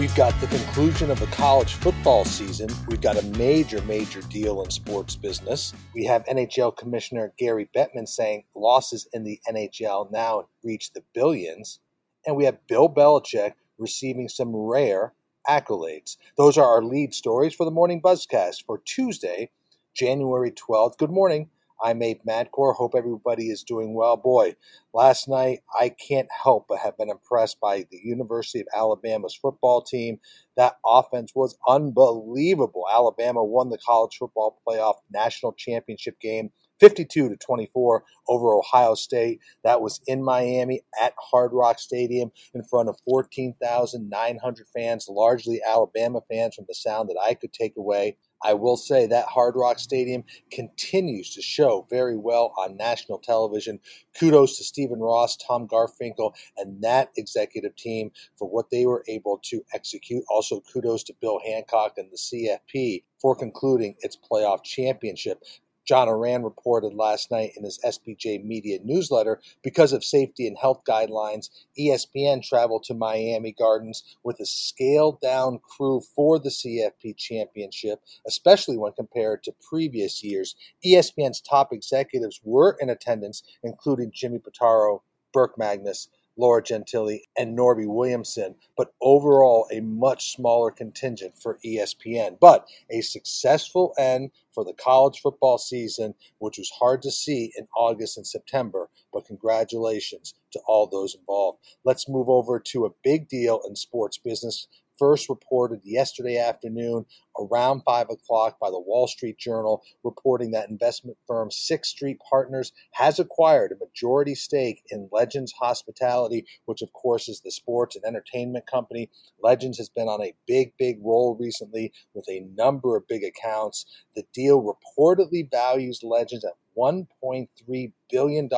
We've 0.00 0.14
got 0.14 0.32
the 0.40 0.46
conclusion 0.46 1.10
of 1.10 1.20
the 1.20 1.26
college 1.26 1.74
football 1.74 2.24
season. 2.24 2.70
We've 2.88 3.02
got 3.02 3.22
a 3.22 3.36
major, 3.36 3.82
major 3.82 4.22
deal 4.22 4.62
in 4.62 4.70
sports 4.70 5.14
business. 5.14 5.74
We 5.94 6.06
have 6.06 6.24
NHL 6.24 6.74
Commissioner 6.74 7.34
Gary 7.36 7.68
Bettman 7.76 8.08
saying 8.08 8.44
losses 8.56 9.06
in 9.12 9.24
the 9.24 9.38
NHL 9.46 10.10
now 10.10 10.48
reach 10.64 10.94
the 10.94 11.04
billions. 11.12 11.80
And 12.24 12.34
we 12.34 12.46
have 12.46 12.66
Bill 12.66 12.88
Belichick 12.88 13.52
receiving 13.76 14.30
some 14.30 14.56
rare 14.56 15.12
accolades. 15.46 16.16
Those 16.38 16.56
are 16.56 16.64
our 16.64 16.82
lead 16.82 17.12
stories 17.12 17.52
for 17.52 17.66
the 17.66 17.70
Morning 17.70 18.00
Buzzcast 18.00 18.64
for 18.64 18.80
Tuesday, 18.82 19.50
January 19.94 20.50
12th. 20.50 20.96
Good 20.96 21.10
morning. 21.10 21.50
I'm 21.82 22.02
Abe 22.02 22.20
Madkour. 22.28 22.74
Hope 22.74 22.94
everybody 22.94 23.48
is 23.48 23.62
doing 23.62 23.94
well. 23.94 24.16
Boy, 24.16 24.56
last 24.92 25.28
night 25.28 25.60
I 25.78 25.90
can't 25.90 26.28
help 26.42 26.66
but 26.68 26.78
have 26.80 26.96
been 26.98 27.10
impressed 27.10 27.58
by 27.60 27.86
the 27.90 27.98
University 28.02 28.60
of 28.60 28.66
Alabama's 28.76 29.34
football 29.34 29.82
team. 29.82 30.18
That 30.56 30.76
offense 30.84 31.32
was 31.34 31.56
unbelievable. 31.66 32.84
Alabama 32.92 33.42
won 33.42 33.70
the 33.70 33.78
college 33.78 34.16
football 34.18 34.60
playoff 34.66 34.96
national 35.10 35.52
championship 35.52 36.20
game 36.20 36.50
52 36.80 37.28
to 37.28 37.36
24 37.36 38.04
over 38.28 38.54
Ohio 38.54 38.94
State. 38.94 39.40
That 39.64 39.80
was 39.80 40.00
in 40.06 40.22
Miami 40.24 40.82
at 41.00 41.14
Hard 41.18 41.52
Rock 41.52 41.78
Stadium 41.78 42.32
in 42.54 42.62
front 42.64 42.88
of 42.88 42.96
14,900 43.08 44.66
fans, 44.74 45.06
largely 45.08 45.60
Alabama 45.66 46.20
fans 46.30 46.56
from 46.56 46.64
the 46.68 46.74
sound 46.74 47.08
that 47.10 47.20
I 47.22 47.34
could 47.34 47.52
take 47.52 47.76
away. 47.76 48.16
I 48.42 48.54
will 48.54 48.76
say 48.76 49.06
that 49.06 49.26
Hard 49.26 49.54
Rock 49.56 49.78
Stadium 49.78 50.24
continues 50.50 51.34
to 51.34 51.42
show 51.42 51.86
very 51.90 52.16
well 52.16 52.54
on 52.58 52.76
national 52.76 53.18
television. 53.18 53.80
Kudos 54.18 54.56
to 54.58 54.64
Stephen 54.64 55.00
Ross, 55.00 55.36
Tom 55.36 55.66
Garfinkel, 55.68 56.34
and 56.56 56.82
that 56.82 57.10
executive 57.16 57.76
team 57.76 58.10
for 58.36 58.48
what 58.48 58.70
they 58.70 58.86
were 58.86 59.04
able 59.08 59.40
to 59.44 59.62
execute. 59.74 60.24
Also, 60.30 60.60
kudos 60.60 61.04
to 61.04 61.14
Bill 61.20 61.40
Hancock 61.44 61.98
and 61.98 62.10
the 62.10 62.16
CFP 62.16 63.04
for 63.20 63.34
concluding 63.36 63.96
its 64.00 64.16
playoff 64.16 64.64
championship. 64.64 65.42
John 65.86 66.08
Ourand 66.08 66.44
reported 66.44 66.94
last 66.94 67.30
night 67.30 67.52
in 67.56 67.64
his 67.64 67.78
SBJ 67.84 68.44
Media 68.44 68.78
newsletter 68.84 69.40
because 69.62 69.92
of 69.92 70.04
safety 70.04 70.46
and 70.46 70.56
health 70.56 70.82
guidelines, 70.88 71.48
ESPN 71.78 72.42
traveled 72.42 72.84
to 72.84 72.94
Miami 72.94 73.52
Gardens 73.52 74.16
with 74.22 74.38
a 74.40 74.46
scaled 74.46 75.20
down 75.20 75.58
crew 75.58 76.00
for 76.14 76.38
the 76.38 76.50
CFP 76.50 77.16
championship, 77.16 78.00
especially 78.26 78.76
when 78.76 78.92
compared 78.92 79.42
to 79.44 79.54
previous 79.68 80.22
years. 80.22 80.54
ESPN's 80.84 81.40
top 81.40 81.72
executives 81.72 82.40
were 82.44 82.76
in 82.80 82.90
attendance, 82.90 83.42
including 83.62 84.12
Jimmy 84.14 84.38
Pitaro, 84.38 85.00
Burke 85.32 85.56
Magnus, 85.58 86.08
Laura 86.40 86.62
Gentile, 86.62 87.18
and 87.38 87.56
Norby 87.56 87.86
Williamson, 87.86 88.54
but 88.76 88.94
overall 89.02 89.68
a 89.70 89.80
much 89.80 90.34
smaller 90.34 90.70
contingent 90.70 91.34
for 91.40 91.58
ESPN. 91.64 92.38
But 92.40 92.66
a 92.90 93.02
successful 93.02 93.94
end 93.98 94.30
for 94.52 94.64
the 94.64 94.72
college 94.72 95.20
football 95.20 95.58
season, 95.58 96.14
which 96.38 96.58
was 96.58 96.70
hard 96.70 97.02
to 97.02 97.10
see 97.10 97.52
in 97.56 97.68
August 97.76 98.16
and 98.16 98.26
September. 98.26 98.88
But 99.12 99.26
congratulations 99.26 100.34
to 100.52 100.60
all 100.66 100.86
those 100.86 101.14
involved. 101.14 101.58
Let's 101.84 102.08
move 102.08 102.28
over 102.28 102.58
to 102.58 102.86
a 102.86 102.94
big 103.04 103.28
deal 103.28 103.60
in 103.68 103.76
sports 103.76 104.18
business 104.18 104.66
first 104.98 105.30
reported 105.30 105.80
yesterday 105.82 106.36
afternoon 106.36 107.06
around 107.38 107.82
5 107.84 108.10
o'clock 108.10 108.58
by 108.60 108.70
the 108.70 108.80
Wall 108.80 109.06
Street 109.06 109.38
Journal, 109.38 109.82
reporting 110.02 110.50
that 110.52 110.68
investment 110.68 111.16
firm 111.26 111.50
Sixth 111.50 111.92
Street 111.92 112.18
Partners 112.28 112.72
has 112.92 113.18
acquired 113.18 113.72
a 113.72 113.84
majority 113.84 114.34
stake 114.34 114.82
in 114.90 115.08
Legends 115.12 115.52
Hospitality, 115.60 116.46
which, 116.66 116.82
of 116.82 116.92
course, 116.92 117.28
is 117.28 117.40
the 117.40 117.50
sports 117.50 117.96
and 117.96 118.04
entertainment 118.04 118.66
company. 118.66 119.10
Legends 119.42 119.78
has 119.78 119.88
been 119.88 120.08
on 120.08 120.22
a 120.22 120.34
big, 120.46 120.72
big 120.78 120.98
roll 121.02 121.36
recently 121.38 121.92
with 122.14 122.28
a 122.28 122.46
number 122.54 122.96
of 122.96 123.08
big 123.08 123.22
accounts. 123.24 123.86
The 124.14 124.24
deal 124.34 124.62
reportedly 124.62 125.50
values 125.50 126.00
Legends 126.02 126.44
at 126.44 126.52
$1.3 126.76 127.92
billion, 128.10 128.48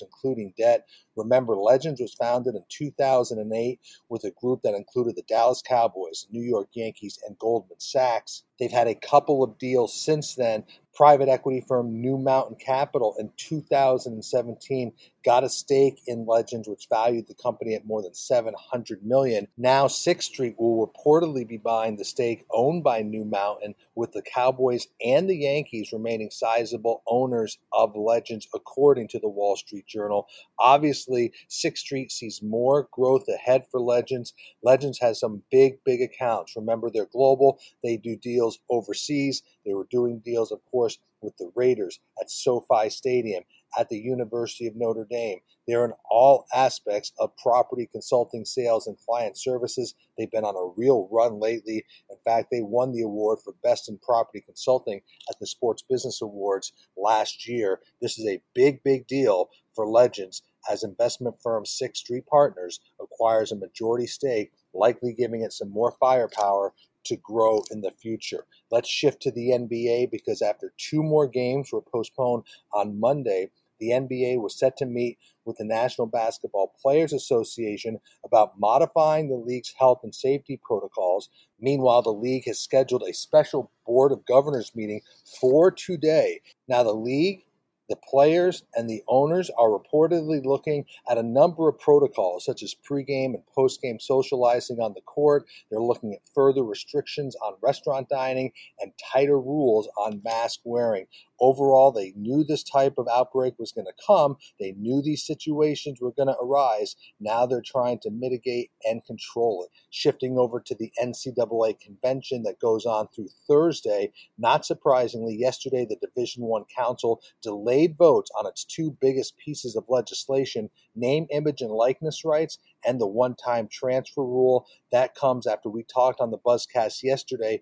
including 0.00 0.54
debt. 0.56 0.86
Remember, 1.16 1.56
Legends 1.56 2.00
was 2.00 2.14
founded 2.14 2.54
in 2.54 2.64
2008 2.68 3.80
with 4.08 4.24
a 4.24 4.32
group 4.40 4.62
that 4.62 4.74
included 4.74 5.16
the 5.16 5.22
Dallas 5.28 5.62
Cowboys, 5.66 6.26
New 6.30 6.42
York 6.42 6.68
Yankees, 6.74 7.18
and 7.26 7.38
Goldman 7.38 7.80
Sachs 7.80 8.21
tax 8.22 8.42
They've 8.62 8.70
had 8.70 8.86
a 8.86 8.94
couple 8.94 9.42
of 9.42 9.58
deals 9.58 9.92
since 9.92 10.36
then. 10.36 10.62
Private 10.94 11.28
equity 11.28 11.64
firm 11.66 12.00
New 12.00 12.16
Mountain 12.16 12.58
Capital 12.64 13.16
in 13.18 13.32
2017 13.36 14.92
got 15.24 15.42
a 15.42 15.48
stake 15.48 16.02
in 16.06 16.26
Legends, 16.26 16.68
which 16.68 16.86
valued 16.88 17.26
the 17.26 17.34
company 17.34 17.74
at 17.74 17.86
more 17.86 18.02
than 18.02 18.14
700 18.14 19.04
million. 19.04 19.48
Now, 19.56 19.86
Sixth 19.86 20.28
Street 20.28 20.54
will 20.58 20.86
reportedly 20.86 21.48
be 21.48 21.56
buying 21.56 21.96
the 21.96 22.04
stake 22.04 22.44
owned 22.50 22.84
by 22.84 23.02
New 23.02 23.24
Mountain, 23.24 23.74
with 23.94 24.12
the 24.12 24.22
Cowboys 24.22 24.86
and 25.04 25.28
the 25.28 25.36
Yankees 25.36 25.92
remaining 25.92 26.30
sizable 26.30 27.02
owners 27.06 27.58
of 27.72 27.96
Legends, 27.96 28.48
according 28.54 29.08
to 29.08 29.18
the 29.18 29.28
Wall 29.28 29.56
Street 29.56 29.86
Journal. 29.86 30.26
Obviously, 30.58 31.32
Sixth 31.48 31.84
Street 31.84 32.10
sees 32.12 32.42
more 32.42 32.88
growth 32.90 33.24
ahead 33.28 33.64
for 33.70 33.80
Legends. 33.80 34.34
Legends 34.62 34.98
has 35.00 35.20
some 35.20 35.42
big, 35.50 35.82
big 35.84 36.02
accounts. 36.02 36.56
Remember, 36.56 36.90
they're 36.90 37.06
global. 37.06 37.58
They 37.82 37.96
do 37.96 38.16
deals 38.16 38.51
deals 38.52 38.58
overseas. 38.70 39.42
They 39.64 39.74
were 39.74 39.86
doing 39.90 40.20
deals, 40.24 40.52
of 40.52 40.60
course, 40.70 40.98
with 41.20 41.36
the 41.36 41.50
Raiders 41.54 42.00
at 42.20 42.30
SoFi 42.30 42.88
Stadium, 42.90 43.44
at 43.78 43.88
the 43.88 43.98
University 43.98 44.66
of 44.66 44.76
Notre 44.76 45.06
Dame. 45.08 45.38
They're 45.68 45.84
in 45.84 45.92
all 46.10 46.46
aspects 46.52 47.12
of 47.20 47.36
property 47.36 47.88
consulting, 47.90 48.44
sales, 48.44 48.88
and 48.88 48.96
client 49.06 49.38
services. 49.38 49.94
They've 50.18 50.30
been 50.30 50.44
on 50.44 50.56
a 50.56 50.74
real 50.76 51.08
run 51.12 51.38
lately. 51.38 51.84
In 52.10 52.16
fact, 52.24 52.48
they 52.50 52.62
won 52.62 52.92
the 52.92 53.02
award 53.02 53.38
for 53.44 53.54
Best 53.62 53.88
in 53.88 53.98
Property 53.98 54.40
Consulting 54.40 55.00
at 55.30 55.38
the 55.38 55.46
Sports 55.46 55.84
Business 55.88 56.20
Awards 56.20 56.72
last 56.96 57.48
year. 57.48 57.80
This 58.00 58.18
is 58.18 58.26
a 58.26 58.42
big, 58.54 58.82
big 58.82 59.06
deal 59.06 59.50
for 59.74 59.86
Legends 59.86 60.42
as 60.70 60.84
investment 60.84 61.36
firm 61.42 61.64
Sixth 61.64 62.02
Street 62.02 62.26
Partners 62.26 62.80
acquires 63.00 63.52
a 63.52 63.56
majority 63.56 64.06
stake, 64.06 64.52
likely 64.74 65.12
giving 65.12 65.42
it 65.42 65.52
some 65.52 65.70
more 65.70 65.94
firepower 65.98 66.72
to 67.04 67.16
grow 67.16 67.62
in 67.70 67.80
the 67.80 67.90
future. 67.90 68.46
Let's 68.70 68.88
shift 68.88 69.22
to 69.22 69.30
the 69.30 69.50
NBA 69.50 70.10
because 70.10 70.42
after 70.42 70.72
two 70.76 71.02
more 71.02 71.26
games 71.26 71.72
were 71.72 71.82
postponed 71.82 72.44
on 72.72 73.00
Monday, 73.00 73.50
the 73.82 73.90
NBA 73.90 74.40
was 74.40 74.56
set 74.56 74.76
to 74.76 74.86
meet 74.86 75.18
with 75.44 75.56
the 75.56 75.64
National 75.64 76.06
Basketball 76.06 76.72
Players 76.80 77.12
Association 77.12 77.98
about 78.24 78.58
modifying 78.58 79.28
the 79.28 79.34
league's 79.34 79.74
health 79.76 80.00
and 80.04 80.14
safety 80.14 80.60
protocols. 80.62 81.28
Meanwhile, 81.60 82.02
the 82.02 82.12
league 82.12 82.44
has 82.46 82.60
scheduled 82.60 83.02
a 83.02 83.12
special 83.12 83.72
Board 83.84 84.12
of 84.12 84.24
Governors 84.24 84.70
meeting 84.76 85.00
for 85.40 85.72
today. 85.72 86.40
Now, 86.68 86.84
the 86.84 86.94
league 86.94 87.42
the 87.92 87.96
players 87.96 88.62
and 88.74 88.88
the 88.88 89.02
owners 89.06 89.50
are 89.58 89.68
reportedly 89.68 90.42
looking 90.42 90.86
at 91.10 91.18
a 91.18 91.22
number 91.22 91.68
of 91.68 91.78
protocols, 91.78 92.42
such 92.42 92.62
as 92.62 92.74
pregame 92.74 93.34
and 93.34 93.42
postgame 93.54 94.00
socializing 94.00 94.80
on 94.80 94.94
the 94.94 95.02
court. 95.02 95.44
They're 95.70 95.78
looking 95.78 96.14
at 96.14 96.20
further 96.34 96.64
restrictions 96.64 97.36
on 97.44 97.52
restaurant 97.60 98.08
dining 98.08 98.52
and 98.80 98.92
tighter 99.12 99.38
rules 99.38 99.90
on 99.98 100.22
mask 100.24 100.60
wearing. 100.64 101.06
Overall, 101.42 101.90
they 101.90 102.12
knew 102.16 102.44
this 102.44 102.62
type 102.62 102.94
of 102.98 103.08
outbreak 103.08 103.54
was 103.58 103.72
going 103.72 103.86
to 103.86 104.04
come. 104.06 104.36
They 104.60 104.72
knew 104.78 105.02
these 105.02 105.26
situations 105.26 106.00
were 106.00 106.12
going 106.12 106.28
to 106.28 106.38
arise. 106.38 106.94
Now 107.18 107.46
they're 107.46 107.60
trying 107.60 107.98
to 108.02 108.12
mitigate 108.12 108.70
and 108.84 109.04
control 109.04 109.64
it. 109.64 109.76
Shifting 109.90 110.38
over 110.38 110.60
to 110.60 110.74
the 110.76 110.92
NCAA 111.02 111.80
convention 111.80 112.44
that 112.44 112.60
goes 112.60 112.86
on 112.86 113.08
through 113.08 113.30
Thursday. 113.48 114.12
Not 114.38 114.64
surprisingly, 114.64 115.34
yesterday 115.34 115.84
the 115.84 115.96
Division 115.96 116.44
One 116.44 116.64
Council 116.74 117.20
delayed 117.42 117.96
votes 117.98 118.30
on 118.38 118.46
its 118.46 118.64
two 118.64 118.96
biggest 119.00 119.36
pieces 119.36 119.74
of 119.74 119.86
legislation: 119.88 120.70
name, 120.94 121.26
image, 121.32 121.60
and 121.60 121.72
likeness 121.72 122.24
rights, 122.24 122.58
and 122.86 123.00
the 123.00 123.08
one-time 123.08 123.68
transfer 123.68 124.22
rule. 124.22 124.64
That 124.92 125.16
comes 125.16 125.48
after 125.48 125.68
we 125.68 125.82
talked 125.82 126.20
on 126.20 126.30
the 126.30 126.38
Buzzcast 126.38 127.02
yesterday 127.02 127.60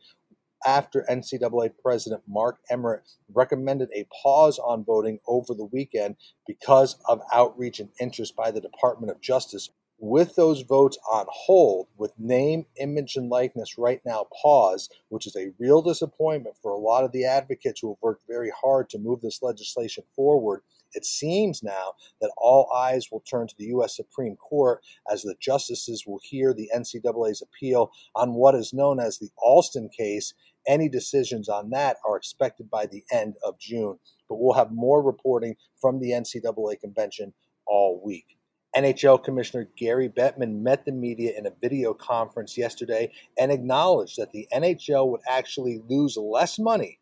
after 0.66 1.04
NCAA 1.10 1.72
President 1.82 2.22
Mark 2.28 2.58
Emmert 2.70 3.04
recommended 3.32 3.88
a 3.94 4.06
pause 4.22 4.58
on 4.58 4.84
voting 4.84 5.20
over 5.26 5.54
the 5.54 5.64
weekend 5.64 6.16
because 6.46 6.96
of 7.06 7.20
outreach 7.32 7.80
and 7.80 7.90
interest 8.00 8.36
by 8.36 8.50
the 8.50 8.60
Department 8.60 9.10
of 9.10 9.20
Justice. 9.20 9.70
With 10.02 10.34
those 10.34 10.62
votes 10.62 10.96
on 11.12 11.26
hold, 11.28 11.88
with 11.98 12.18
name, 12.18 12.64
image, 12.80 13.16
and 13.16 13.28
likeness 13.28 13.76
right 13.76 14.00
now 14.06 14.26
paused, 14.42 14.94
which 15.10 15.26
is 15.26 15.36
a 15.36 15.52
real 15.58 15.82
disappointment 15.82 16.56
for 16.62 16.72
a 16.72 16.78
lot 16.78 17.04
of 17.04 17.12
the 17.12 17.26
advocates 17.26 17.80
who 17.80 17.90
have 17.90 17.98
worked 18.00 18.22
very 18.26 18.50
hard 18.62 18.88
to 18.90 18.98
move 18.98 19.20
this 19.20 19.42
legislation 19.42 20.04
forward, 20.16 20.62
it 20.94 21.04
seems 21.04 21.62
now 21.62 21.92
that 22.20 22.32
all 22.36 22.70
eyes 22.74 23.08
will 23.10 23.20
turn 23.20 23.46
to 23.48 23.54
the 23.58 23.66
U.S. 23.66 23.96
Supreme 23.96 24.36
Court 24.36 24.80
as 25.10 25.22
the 25.22 25.34
justices 25.40 26.04
will 26.06 26.20
hear 26.22 26.52
the 26.52 26.70
NCAA's 26.74 27.42
appeal 27.42 27.90
on 28.14 28.34
what 28.34 28.54
is 28.54 28.72
known 28.72 29.00
as 29.00 29.18
the 29.18 29.30
Alston 29.38 29.88
case. 29.88 30.34
Any 30.66 30.88
decisions 30.88 31.48
on 31.48 31.70
that 31.70 31.96
are 32.06 32.16
expected 32.16 32.70
by 32.70 32.86
the 32.86 33.04
end 33.10 33.36
of 33.44 33.58
June, 33.58 33.98
but 34.28 34.36
we'll 34.36 34.54
have 34.54 34.72
more 34.72 35.02
reporting 35.02 35.56
from 35.80 36.00
the 36.00 36.10
NCAA 36.10 36.80
convention 36.80 37.32
all 37.66 38.00
week. 38.04 38.36
NHL 38.76 39.24
Commissioner 39.24 39.68
Gary 39.76 40.08
Bettman 40.08 40.60
met 40.62 40.84
the 40.84 40.92
media 40.92 41.32
in 41.36 41.46
a 41.46 41.52
video 41.60 41.92
conference 41.92 42.56
yesterday 42.56 43.10
and 43.36 43.50
acknowledged 43.50 44.16
that 44.18 44.30
the 44.30 44.46
NHL 44.54 45.08
would 45.08 45.22
actually 45.28 45.80
lose 45.88 46.16
less 46.16 46.58
money 46.58 46.99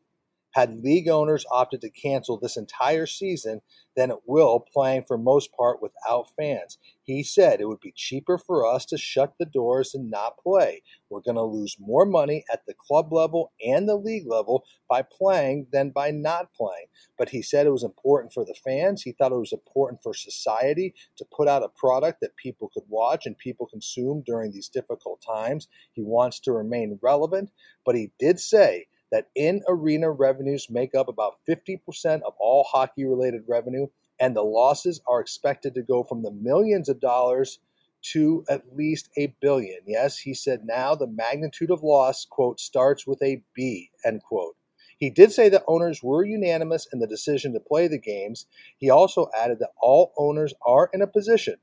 had 0.52 0.82
league 0.82 1.08
owners 1.08 1.44
opted 1.52 1.80
to 1.82 1.90
cancel 1.90 2.38
this 2.38 2.56
entire 2.56 3.06
season 3.06 3.60
than 3.96 4.10
it 4.10 4.18
will 4.26 4.60
playing 4.60 5.04
for 5.06 5.18
most 5.18 5.52
part 5.52 5.82
without 5.82 6.28
fans. 6.36 6.78
He 7.02 7.22
said 7.22 7.60
it 7.60 7.68
would 7.68 7.80
be 7.80 7.92
cheaper 7.96 8.38
for 8.38 8.66
us 8.66 8.84
to 8.86 8.98
shut 8.98 9.34
the 9.38 9.46
doors 9.46 9.94
and 9.94 10.10
not 10.10 10.38
play. 10.38 10.82
We're 11.10 11.20
going 11.20 11.36
to 11.36 11.42
lose 11.42 11.76
more 11.80 12.04
money 12.04 12.44
at 12.52 12.66
the 12.66 12.74
club 12.74 13.12
level 13.12 13.52
and 13.64 13.88
the 13.88 13.96
league 13.96 14.26
level 14.26 14.64
by 14.88 15.02
playing 15.02 15.66
than 15.72 15.90
by 15.90 16.10
not 16.10 16.52
playing. 16.52 16.86
But 17.16 17.30
he 17.30 17.42
said 17.42 17.66
it 17.66 17.70
was 17.70 17.82
important 17.82 18.32
for 18.32 18.44
the 18.44 18.54
fans. 18.54 19.02
He 19.02 19.12
thought 19.12 19.32
it 19.32 19.38
was 19.38 19.52
important 19.52 20.02
for 20.02 20.14
society 20.14 20.94
to 21.16 21.24
put 21.24 21.48
out 21.48 21.62
a 21.62 21.68
product 21.68 22.20
that 22.20 22.36
people 22.36 22.70
could 22.72 22.84
watch 22.88 23.26
and 23.26 23.36
people 23.36 23.66
consume 23.66 24.22
during 24.24 24.52
these 24.52 24.68
difficult 24.68 25.22
times. 25.22 25.66
He 25.92 26.02
wants 26.02 26.40
to 26.40 26.52
remain 26.52 26.98
relevant, 27.02 27.50
but 27.84 27.96
he 27.96 28.12
did 28.18 28.38
say 28.38 28.86
that 29.12 29.28
in 29.34 29.62
arena 29.69 30.10
revenues 30.10 30.69
make 30.70 30.94
up 30.94 31.08
about 31.08 31.37
50% 31.49 32.22
of 32.22 32.34
all 32.38 32.64
hockey 32.64 33.05
related 33.05 33.43
revenue, 33.49 33.87
and 34.20 34.34
the 34.34 34.43
losses 34.43 35.00
are 35.06 35.20
expected 35.20 35.75
to 35.75 35.82
go 35.82 36.02
from 36.02 36.22
the 36.22 36.31
millions 36.31 36.88
of 36.88 37.00
dollars 37.00 37.60
to 38.00 38.44
at 38.49 38.76
least 38.76 39.10
a 39.16 39.34
billion. 39.40 39.81
Yes, 39.87 40.19
he 40.19 40.34
said 40.34 40.60
now 40.64 40.94
the 40.94 41.06
magnitude 41.06 41.70
of 41.70 41.82
loss, 41.82 42.25
quote, 42.25 42.60
starts 42.60 43.06
with 43.06 43.22
a 43.22 43.43
B, 43.55 43.90
end 44.05 44.22
quote. 44.22 44.56
He 44.99 45.10
did 45.10 45.32
say 45.32 45.49
that 45.49 45.64
owners 45.69 46.02
were 46.02 46.25
unanimous 46.25 46.88
in 46.93 46.99
the 46.99 47.06
decision 47.06 47.52
to 47.52 47.60
play 47.60 47.87
the 47.87 47.99
games. 47.99 48.46
He 48.78 48.90
also 48.90 49.28
added 49.37 49.60
that 49.60 49.70
all 49.81 50.12
owners 50.19 50.55
are 50.66 50.90
in 50.93 51.02
a 51.02 51.06
position 51.06 51.56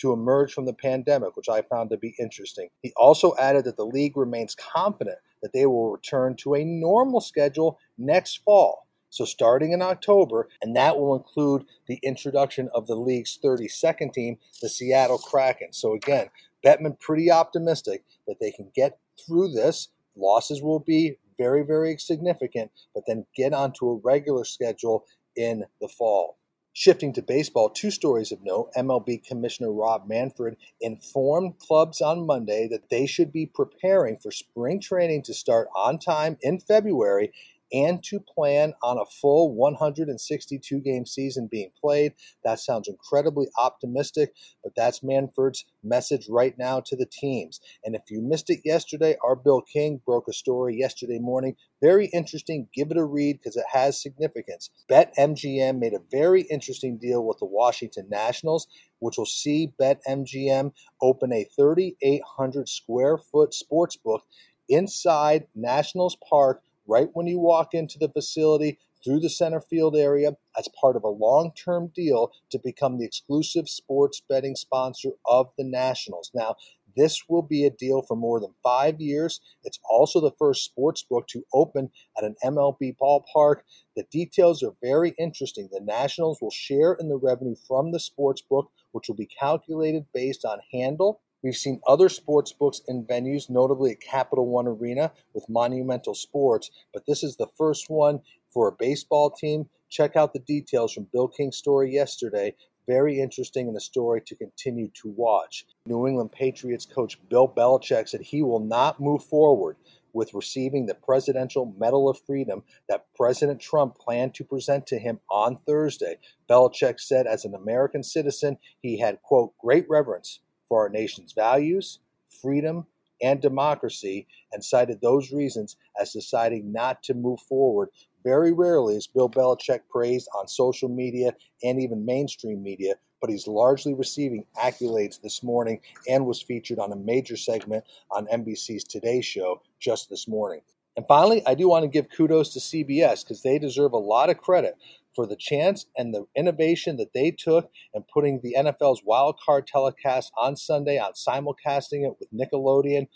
to 0.00 0.12
emerge 0.12 0.52
from 0.52 0.66
the 0.66 0.72
pandemic, 0.72 1.36
which 1.36 1.48
I 1.48 1.62
found 1.62 1.90
to 1.90 1.96
be 1.96 2.14
interesting. 2.18 2.68
He 2.82 2.92
also 2.96 3.34
added 3.38 3.64
that 3.64 3.76
the 3.76 3.86
league 3.86 4.16
remains 4.16 4.54
confident 4.54 5.18
that 5.42 5.52
they 5.52 5.66
will 5.66 5.90
return 5.90 6.36
to 6.36 6.54
a 6.54 6.64
normal 6.64 7.20
schedule 7.20 7.78
next 7.98 8.42
fall. 8.44 8.86
So, 9.12 9.24
starting 9.24 9.72
in 9.72 9.82
October, 9.82 10.48
and 10.62 10.76
that 10.76 10.96
will 10.96 11.16
include 11.16 11.64
the 11.88 11.98
introduction 12.04 12.68
of 12.72 12.86
the 12.86 12.94
league's 12.94 13.38
32nd 13.42 14.12
team, 14.12 14.38
the 14.62 14.68
Seattle 14.68 15.18
Kraken. 15.18 15.72
So, 15.72 15.94
again, 15.94 16.30
Bettman 16.64 16.98
pretty 17.00 17.30
optimistic 17.30 18.04
that 18.28 18.38
they 18.40 18.52
can 18.52 18.70
get 18.74 18.98
through 19.26 19.50
this. 19.50 19.88
Losses 20.16 20.62
will 20.62 20.78
be 20.78 21.16
very, 21.38 21.64
very 21.64 21.96
significant, 21.98 22.70
but 22.94 23.02
then 23.08 23.26
get 23.34 23.52
onto 23.52 23.88
a 23.88 23.96
regular 23.96 24.44
schedule 24.44 25.04
in 25.34 25.64
the 25.80 25.88
fall. 25.88 26.36
Shifting 26.72 27.12
to 27.14 27.22
baseball, 27.22 27.68
two 27.68 27.90
stories 27.90 28.30
of 28.30 28.44
note. 28.44 28.70
MLB 28.76 29.24
Commissioner 29.26 29.72
Rob 29.72 30.06
Manfred 30.06 30.56
informed 30.80 31.58
clubs 31.58 32.00
on 32.00 32.26
Monday 32.26 32.68
that 32.68 32.90
they 32.90 33.06
should 33.06 33.32
be 33.32 33.44
preparing 33.44 34.16
for 34.16 34.30
spring 34.30 34.80
training 34.80 35.22
to 35.24 35.34
start 35.34 35.68
on 35.74 35.98
time 35.98 36.38
in 36.42 36.60
February 36.60 37.32
and 37.72 38.02
to 38.04 38.20
plan 38.20 38.74
on 38.82 38.98
a 38.98 39.04
full 39.20 39.54
162 39.54 40.80
game 40.80 41.06
season 41.06 41.48
being 41.50 41.70
played. 41.80 42.12
That 42.44 42.60
sounds 42.60 42.88
incredibly 42.88 43.46
optimistic, 43.58 44.34
but 44.62 44.72
that's 44.76 45.02
Manfred's 45.02 45.64
message 45.82 46.26
right 46.28 46.56
now 46.58 46.80
to 46.86 46.96
the 46.96 47.06
teams. 47.06 47.60
And 47.84 47.94
if 47.94 48.02
you 48.08 48.20
missed 48.20 48.50
it 48.50 48.60
yesterday, 48.64 49.16
our 49.24 49.36
Bill 49.36 49.62
King 49.62 50.00
broke 50.04 50.28
a 50.28 50.32
story 50.32 50.76
yesterday 50.76 51.18
morning. 51.18 51.56
Very 51.82 52.06
interesting. 52.06 52.68
Give 52.74 52.90
it 52.90 52.96
a 52.96 53.04
read 53.04 53.38
because 53.38 53.56
it 53.56 53.64
has 53.72 54.00
significance. 54.00 54.70
BetMGM 54.90 55.78
made 55.78 55.94
a 55.94 56.00
very 56.10 56.42
interesting 56.42 56.98
deal 56.98 57.24
with 57.24 57.38
the 57.38 57.46
Washington 57.46 58.06
Nationals, 58.10 58.66
which 58.98 59.16
will 59.16 59.26
see 59.26 59.72
BetMGM 59.80 60.72
open 61.00 61.32
a 61.32 61.48
3,800 61.56 62.68
square 62.68 63.18
foot 63.18 63.54
sports 63.54 63.96
book 63.96 64.22
inside 64.68 65.46
Nationals 65.54 66.16
Park 66.28 66.62
right 66.90 67.08
when 67.12 67.26
you 67.26 67.38
walk 67.38 67.72
into 67.72 67.98
the 67.98 68.08
facility 68.08 68.78
through 69.02 69.20
the 69.20 69.30
center 69.30 69.60
field 69.60 69.96
area 69.96 70.32
as 70.58 70.68
part 70.78 70.96
of 70.96 71.04
a 71.04 71.08
long 71.08 71.52
term 71.54 71.90
deal 71.94 72.32
to 72.50 72.58
become 72.62 72.98
the 72.98 73.04
exclusive 73.04 73.68
sports 73.68 74.20
betting 74.28 74.56
sponsor 74.56 75.10
of 75.24 75.50
the 75.56 75.64
Nationals. 75.64 76.30
Now, 76.34 76.56
this 76.96 77.22
will 77.28 77.42
be 77.42 77.64
a 77.64 77.70
deal 77.70 78.02
for 78.02 78.16
more 78.16 78.40
than 78.40 78.54
five 78.64 79.00
years. 79.00 79.40
It's 79.62 79.78
also 79.88 80.20
the 80.20 80.34
first 80.38 80.64
sports 80.64 81.04
book 81.08 81.28
to 81.28 81.44
open 81.54 81.90
at 82.18 82.24
an 82.24 82.34
MLB 82.44 82.96
ballpark. 83.00 83.60
The 83.94 84.04
details 84.10 84.62
are 84.62 84.74
very 84.82 85.14
interesting. 85.18 85.68
The 85.70 85.80
Nationals 85.80 86.38
will 86.42 86.50
share 86.50 86.94
in 86.94 87.08
the 87.08 87.16
revenue 87.16 87.54
from 87.68 87.92
the 87.92 88.00
sports 88.00 88.42
book, 88.42 88.72
which 88.90 89.06
will 89.08 89.14
be 89.14 89.28
calculated 89.38 90.06
based 90.12 90.44
on 90.44 90.58
handle 90.72 91.20
We've 91.42 91.56
seen 91.56 91.80
other 91.86 92.10
sports 92.10 92.52
books 92.52 92.82
and 92.86 93.08
venues, 93.08 93.48
notably 93.48 93.92
at 93.92 94.00
Capital 94.00 94.46
One 94.46 94.66
Arena 94.66 95.12
with 95.32 95.48
Monumental 95.48 96.14
Sports, 96.14 96.70
but 96.92 97.06
this 97.06 97.22
is 97.22 97.36
the 97.36 97.48
first 97.56 97.88
one 97.88 98.20
for 98.52 98.68
a 98.68 98.72
baseball 98.72 99.30
team. 99.30 99.70
Check 99.88 100.16
out 100.16 100.34
the 100.34 100.40
details 100.40 100.92
from 100.92 101.08
Bill 101.12 101.28
King's 101.28 101.56
story 101.56 101.92
yesterday. 101.92 102.54
Very 102.86 103.20
interesting 103.20 103.68
and 103.68 103.76
a 103.76 103.80
story 103.80 104.20
to 104.26 104.34
continue 104.34 104.90
to 105.00 105.08
watch. 105.08 105.64
New 105.86 106.06
England 106.06 106.32
Patriots 106.32 106.84
coach 106.84 107.18
Bill 107.28 107.48
Belichick 107.48 108.08
said 108.08 108.20
he 108.20 108.42
will 108.42 108.60
not 108.60 109.00
move 109.00 109.24
forward 109.24 109.76
with 110.12 110.34
receiving 110.34 110.86
the 110.86 110.94
Presidential 110.94 111.74
Medal 111.78 112.08
of 112.08 112.20
Freedom 112.26 112.64
that 112.88 113.06
President 113.16 113.60
Trump 113.60 113.96
planned 113.96 114.34
to 114.34 114.44
present 114.44 114.86
to 114.88 114.98
him 114.98 115.20
on 115.30 115.58
Thursday. 115.66 116.18
Belichick 116.48 117.00
said, 117.00 117.26
as 117.26 117.44
an 117.44 117.54
American 117.54 118.02
citizen, 118.02 118.58
he 118.82 118.98
had, 118.98 119.22
quote, 119.22 119.56
great 119.58 119.86
reverence 119.88 120.40
for 120.70 120.80
our 120.80 120.88
nation's 120.88 121.32
values, 121.32 121.98
freedom, 122.40 122.86
and 123.20 123.42
democracy, 123.42 124.26
and 124.52 124.64
cited 124.64 125.00
those 125.02 125.32
reasons 125.32 125.76
as 126.00 126.12
deciding 126.12 126.72
not 126.72 127.02
to 127.02 127.12
move 127.12 127.40
forward. 127.40 127.90
Very 128.24 128.52
rarely 128.52 128.96
is 128.96 129.06
Bill 129.06 129.28
Belichick 129.28 129.80
praised 129.90 130.28
on 130.34 130.48
social 130.48 130.88
media 130.88 131.34
and 131.62 131.80
even 131.82 132.06
mainstream 132.06 132.62
media, 132.62 132.94
but 133.20 133.28
he's 133.28 133.46
largely 133.46 133.92
receiving 133.92 134.46
accolades 134.56 135.20
this 135.20 135.42
morning 135.42 135.80
and 136.08 136.24
was 136.24 136.40
featured 136.40 136.78
on 136.78 136.92
a 136.92 136.96
major 136.96 137.36
segment 137.36 137.84
on 138.10 138.26
NBC's 138.28 138.84
Today 138.84 139.20
Show 139.20 139.60
just 139.80 140.08
this 140.08 140.28
morning. 140.28 140.62
And 141.00 141.08
finally, 141.08 141.42
I 141.46 141.54
do 141.54 141.66
want 141.66 141.84
to 141.84 141.88
give 141.88 142.10
kudos 142.10 142.52
to 142.52 142.58
CBS 142.58 143.24
because 143.24 143.40
they 143.40 143.58
deserve 143.58 143.94
a 143.94 143.96
lot 143.96 144.28
of 144.28 144.36
credit 144.36 144.76
for 145.16 145.26
the 145.26 145.34
chance 145.34 145.86
and 145.96 146.12
the 146.12 146.26
innovation 146.36 146.98
that 146.98 147.14
they 147.14 147.30
took 147.30 147.70
in 147.94 148.04
putting 148.12 148.42
the 148.42 148.54
NFL's 148.54 149.00
wild 149.02 149.40
card 149.42 149.66
telecast 149.66 150.30
on 150.36 150.56
Sunday 150.56 150.98
on 150.98 151.12
simulcasting 151.12 152.06
it 152.06 152.16
with 152.20 152.28
Nickelodeon. 152.34 153.08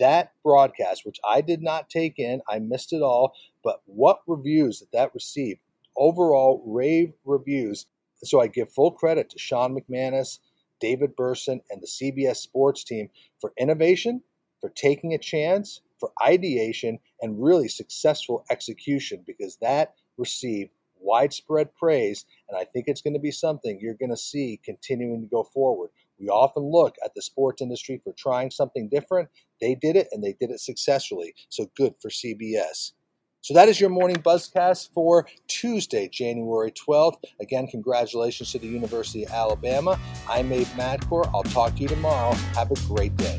That 0.00 0.32
broadcast, 0.42 1.06
which 1.06 1.20
I 1.24 1.40
did 1.40 1.62
not 1.62 1.88
take 1.88 2.18
in, 2.18 2.40
I 2.48 2.58
missed 2.58 2.92
it 2.92 3.02
all, 3.02 3.34
but 3.62 3.82
what 3.86 4.18
reviews 4.26 4.80
that 4.80 4.90
that 4.90 5.14
received. 5.14 5.60
Overall, 5.96 6.64
rave 6.66 7.12
reviews. 7.24 7.86
So 8.24 8.40
I 8.40 8.48
give 8.48 8.72
full 8.72 8.90
credit 8.90 9.30
to 9.30 9.38
Sean 9.38 9.78
McManus, 9.78 10.40
David 10.80 11.14
Berson, 11.14 11.60
and 11.70 11.80
the 11.80 11.86
CBS 11.86 12.38
sports 12.38 12.82
team 12.82 13.10
for 13.40 13.52
innovation, 13.56 14.22
for 14.60 14.70
taking 14.70 15.14
a 15.14 15.18
chance, 15.18 15.82
for 15.98 16.12
ideation, 16.24 16.98
and 17.20 17.42
really 17.42 17.68
successful 17.68 18.44
execution 18.50 19.24
because 19.26 19.56
that 19.56 19.94
received 20.16 20.70
widespread 21.00 21.74
praise, 21.74 22.24
and 22.48 22.58
I 22.58 22.64
think 22.64 22.86
it's 22.88 23.00
going 23.00 23.14
to 23.14 23.20
be 23.20 23.30
something 23.30 23.78
you're 23.80 23.94
going 23.94 24.10
to 24.10 24.16
see 24.16 24.60
continuing 24.64 25.22
to 25.22 25.28
go 25.28 25.44
forward. 25.44 25.90
We 26.18 26.28
often 26.28 26.64
look 26.64 26.96
at 27.04 27.14
the 27.14 27.22
sports 27.22 27.62
industry 27.62 28.00
for 28.02 28.12
trying 28.12 28.50
something 28.50 28.88
different. 28.88 29.28
They 29.60 29.74
did 29.74 29.96
it, 29.96 30.08
and 30.12 30.22
they 30.22 30.34
did 30.38 30.50
it 30.50 30.60
successfully. 30.60 31.34
So 31.48 31.70
good 31.76 31.94
for 32.00 32.10
CBS. 32.10 32.92
So 33.40 33.54
that 33.54 33.68
is 33.68 33.80
your 33.80 33.90
morning 33.90 34.16
buzzcast 34.16 34.92
for 34.92 35.26
Tuesday, 35.46 36.08
January 36.08 36.72
12th. 36.72 37.18
Again, 37.40 37.68
congratulations 37.68 38.50
to 38.52 38.58
the 38.58 38.66
University 38.66 39.24
of 39.24 39.32
Alabama. 39.32 39.98
I'm 40.28 40.52
Abe 40.52 40.66
Madkour. 40.68 41.30
I'll 41.32 41.44
talk 41.44 41.76
to 41.76 41.82
you 41.82 41.88
tomorrow. 41.88 42.34
Have 42.54 42.72
a 42.72 42.80
great 42.88 43.16
day. 43.16 43.38